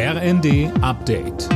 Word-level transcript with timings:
RND 0.00 0.70
Update. 0.80 1.48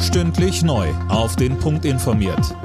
Stündlich 0.00 0.62
neu. 0.62 0.88
Auf 1.10 1.36
den 1.36 1.58
Punkt 1.58 1.84
informiert. 1.84 2.56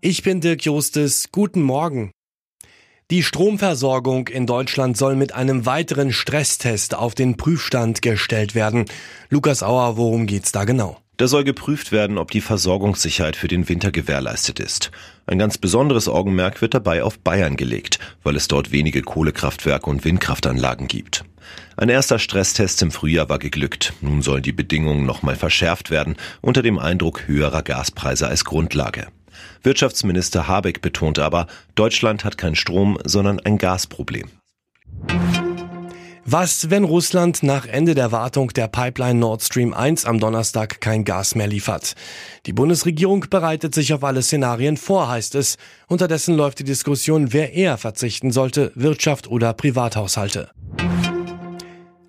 Ich 0.00 0.24
bin 0.24 0.40
Dirk 0.40 0.64
Jostes. 0.64 1.28
Guten 1.30 1.62
Morgen. 1.62 2.10
Die 3.12 3.22
Stromversorgung 3.22 4.26
in 4.26 4.46
Deutschland 4.46 4.96
soll 4.96 5.14
mit 5.14 5.36
einem 5.36 5.66
weiteren 5.66 6.12
Stresstest 6.12 6.96
auf 6.96 7.14
den 7.14 7.36
Prüfstand 7.36 8.02
gestellt 8.02 8.56
werden. 8.56 8.86
Lukas 9.30 9.62
Auer, 9.62 9.96
worum 9.96 10.26
geht's 10.26 10.50
da 10.50 10.64
genau? 10.64 10.96
Da 11.16 11.28
soll 11.28 11.44
geprüft 11.44 11.92
werden, 11.92 12.18
ob 12.18 12.30
die 12.30 12.42
Versorgungssicherheit 12.42 13.36
für 13.36 13.48
den 13.48 13.68
Winter 13.70 13.90
gewährleistet 13.90 14.60
ist. 14.60 14.90
Ein 15.26 15.38
ganz 15.38 15.56
besonderes 15.56 16.08
Augenmerk 16.08 16.60
wird 16.60 16.74
dabei 16.74 17.02
auf 17.02 17.18
Bayern 17.18 17.56
gelegt, 17.56 17.98
weil 18.22 18.36
es 18.36 18.48
dort 18.48 18.70
wenige 18.70 19.00
Kohlekraftwerke 19.00 19.88
und 19.88 20.04
Windkraftanlagen 20.04 20.88
gibt. 20.88 21.24
Ein 21.78 21.88
erster 21.88 22.18
Stresstest 22.18 22.82
im 22.82 22.90
Frühjahr 22.90 23.30
war 23.30 23.38
geglückt. 23.38 23.94
Nun 24.02 24.20
sollen 24.20 24.42
die 24.42 24.52
Bedingungen 24.52 25.06
nochmal 25.06 25.36
verschärft 25.36 25.90
werden, 25.90 26.16
unter 26.42 26.62
dem 26.62 26.78
Eindruck 26.78 27.26
höherer 27.26 27.62
Gaspreise 27.62 28.28
als 28.28 28.44
Grundlage. 28.44 29.08
Wirtschaftsminister 29.62 30.48
Habeck 30.48 30.82
betonte 30.82 31.24
aber, 31.24 31.46
Deutschland 31.74 32.24
hat 32.24 32.36
kein 32.36 32.56
Strom, 32.56 32.98
sondern 33.04 33.40
ein 33.40 33.56
Gasproblem. 33.58 34.30
Was, 36.28 36.70
wenn 36.70 36.82
Russland 36.82 37.44
nach 37.44 37.66
Ende 37.66 37.94
der 37.94 38.10
Wartung 38.10 38.48
der 38.48 38.66
Pipeline 38.66 39.14
Nord 39.20 39.44
Stream 39.44 39.72
1 39.72 40.06
am 40.06 40.18
Donnerstag 40.18 40.80
kein 40.80 41.04
Gas 41.04 41.36
mehr 41.36 41.46
liefert? 41.46 41.94
Die 42.46 42.52
Bundesregierung 42.52 43.26
bereitet 43.30 43.76
sich 43.76 43.92
auf 43.92 44.02
alle 44.02 44.22
Szenarien 44.22 44.76
vor, 44.76 45.08
heißt 45.08 45.36
es. 45.36 45.56
Unterdessen 45.86 46.34
läuft 46.36 46.58
die 46.58 46.64
Diskussion, 46.64 47.32
wer 47.32 47.52
eher 47.52 47.78
verzichten 47.78 48.32
sollte, 48.32 48.72
Wirtschaft 48.74 49.28
oder 49.28 49.52
Privathaushalte. 49.52 50.50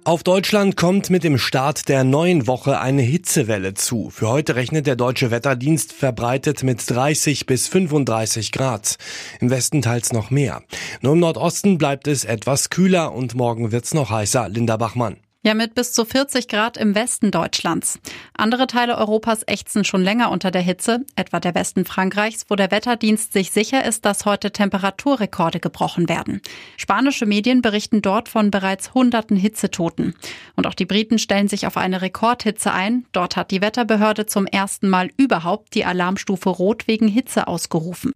Auf 0.08 0.24
Deutschland 0.24 0.78
kommt 0.78 1.10
mit 1.10 1.26
dem 1.26 1.38
Start 1.38 1.90
der 1.90 2.06
neuen 2.06 2.48
Woche 2.48 2.80
eine 2.80 3.02
Hitzewelle 3.02 3.74
zu. 3.74 4.10
Für 4.10 4.30
heute 4.30 4.55
rechnet 4.55 4.88
der 4.88 4.96
Deutsche 4.96 5.32
Wetterdienst 5.32 5.91
verbreitet 5.91 6.64
mit 6.64 6.90
30 6.90 7.46
bis 7.46 7.68
35 7.68 8.54
Grad. 8.54 8.96
Im 9.41 9.49
Westen 9.49 9.82
teils 9.82 10.14
noch 10.14 10.32
mehr. 10.32 10.64
Nur 11.02 11.12
im 11.12 11.20
Nordosten 11.20 11.77
bleibt 11.77 12.08
es 12.08 12.24
etwas 12.24 12.70
kühler 12.70 13.12
und 13.12 13.36
morgen 13.36 13.74
wird's 13.74 13.94
noch 13.94 14.10
heißer. 14.10 14.48
Linda 14.48 14.77
Bachmann. 14.77 15.18
Ja, 15.43 15.54
mit 15.54 15.76
bis 15.76 15.93
zu 15.93 16.04
40 16.04 16.48
Grad 16.48 16.77
im 16.77 16.96
Westen 16.96 17.30
Deutschlands. 17.30 17.99
Andere 18.34 18.66
Teile 18.66 18.98
Europas 18.98 19.43
ächzen 19.46 19.85
schon 19.85 20.02
länger 20.02 20.32
unter 20.32 20.49
der 20.49 20.62
Hitze, 20.62 21.05
etwa 21.16 21.40
der 21.40 21.54
Westen 21.54 21.85
Frankreichs, 21.85 22.46
wo 22.49 22.55
der 22.55 22.71
Wetterdienst 22.71 23.34
sich 23.34 23.52
sicher 23.52 23.85
ist, 23.85 24.04
dass 24.04 24.26
heute 24.26 24.52
Temperaturrekorde 24.52 25.60
gebrochen 25.60 26.10
werden. 26.10 26.41
Spanische 26.76 27.27
Medien 27.27 27.62
berichten 27.62 28.02
dort 28.02 28.30
von 28.30 28.49
bereits 28.49 28.93
hunderten 28.96 29.38
Hitzetoten. 29.38 30.15
Und 30.55 30.65
auch 30.65 30.74
die 30.74 30.85
Briten 30.85 31.20
stellen 31.20 31.48
sich 31.48 31.68
auf 31.68 31.77
eine 31.77 32.02
Rekordhitze 32.02 32.74
ein. 32.74 33.05
Dort 33.12 33.38
hat 33.38 33.52
die 33.52 33.62
Wetterbehörde 33.62 34.26
zum 34.26 34.48
ersten 34.48 34.90
Mal 34.90 35.12
überhaupt 35.18 35.76
die 35.76 35.85
Alarmstufe 35.85 36.49
Rot 36.49 36.88
wegen 36.88 37.08
Hitze 37.08 37.48
ausgerufen. 37.48 38.12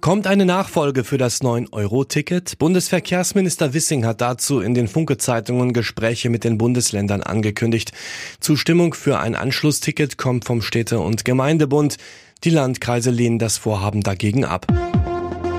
Kommt 0.00 0.28
eine 0.28 0.46
Nachfolge 0.46 1.02
für 1.02 1.18
das 1.18 1.42
9-Euro-Ticket? 1.42 2.58
Bundesverkehrsminister 2.58 3.74
Wissing 3.74 4.06
hat 4.06 4.20
dazu 4.20 4.60
in 4.60 4.72
den 4.74 4.86
Funke-Zeitungen 4.86 5.72
Gespräche 5.72 6.30
mit 6.30 6.44
den 6.44 6.56
Bundesländern 6.56 7.20
angekündigt. 7.20 7.92
Zustimmung 8.38 8.94
für 8.94 9.18
ein 9.18 9.34
Anschlussticket 9.34 10.16
kommt 10.16 10.44
vom 10.44 10.62
Städte- 10.62 11.00
und 11.00 11.24
Gemeindebund. 11.24 11.96
Die 12.44 12.50
Landkreise 12.50 13.10
lehnen 13.10 13.40
das 13.40 13.58
Vorhaben 13.58 14.02
dagegen 14.02 14.44
ab. 14.44 14.66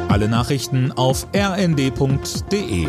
Alle 0.08 0.30
Nachrichten 0.30 0.94
auf 0.94 1.28
rnd.de 1.36 2.88